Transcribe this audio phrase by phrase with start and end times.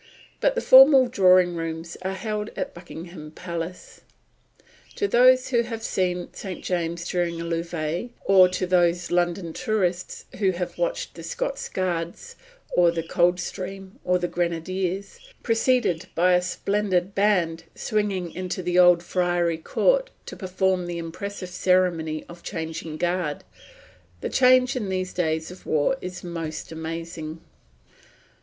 [0.39, 4.01] But the formal Drawing Rooms are held at Buckingham Palace.
[4.95, 6.65] To those who have seen St.
[6.65, 12.35] James's during a levee, or to those London tourists who have watched the Scots Guards,
[12.75, 19.03] or the Coldstream or the Grenadiers, preceded by a splendid band, swinging into the old
[19.03, 23.43] Friary Court to perform the impressive ceremony of changing guard,
[24.21, 27.39] the change in these days of war is most amazing.